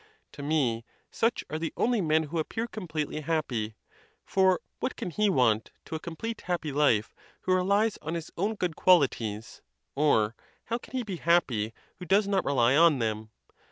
To 0.31 0.41
me 0.41 0.83
such 1.11 1.43
are 1.47 1.59
the 1.59 1.73
only 1.77 2.01
men 2.01 2.23
who 2.23 2.39
appeat 2.39 2.71
com 2.71 2.87
pletely 2.87 3.21
happy; 3.23 3.75
for 4.25 4.59
what 4.79 4.95
can 4.95 5.11
he 5.11 5.29
want 5.29 5.69
to 5.85 5.93
a 5.93 5.99
complete 5.99 6.41
happy 6.41 6.71
life 6.71 7.13
who 7.41 7.53
relies 7.53 7.99
on 8.01 8.15
his 8.15 8.31
own 8.35 8.55
good 8.55 8.75
qualities, 8.75 9.61
or 9.93 10.35
how 10.65 10.79
can 10.79 10.93
he 10.97 11.03
be 11.03 11.17
happy 11.17 11.71
who 11.99 12.05
does 12.05 12.27
not 12.27 12.43
rely 12.43 12.75
on 12.75 12.97
them? 12.97 13.29